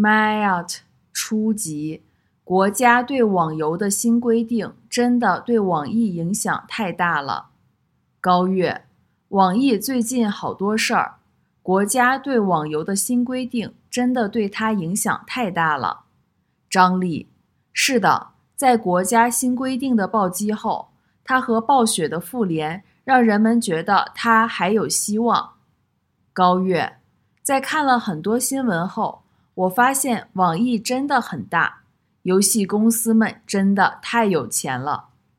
[0.00, 0.76] Mayat
[1.12, 2.04] 初级，
[2.44, 7.48] 国家对网游的新规定真的对网易影响太大了。
[8.20, 8.84] 高月，
[9.30, 11.16] 网易最近好多事儿，
[11.64, 16.02] 国家对网游的新规定真的对它影响太大了。
[16.70, 17.26] 张力，
[17.72, 20.90] 是的，在国家新规定的暴击后，
[21.24, 25.54] 它和暴雪的复联让人们觉得它还有希望。
[26.32, 26.98] 高月，
[27.42, 29.22] 在看了很多新闻后，
[29.58, 31.80] 我发现网易真的很大，
[32.22, 35.08] 游戏公司们真的太有钱了。